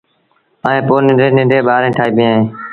ائيٚݩ 0.67 0.85
پو 0.87 0.95
ننڊيٚن 1.05 1.31
ننڍيٚݩ 1.37 1.65
ٻآريٚݩ 1.67 1.95
ٺآئيٚبيٚن 1.97 2.29
اهيݩ 2.31 2.45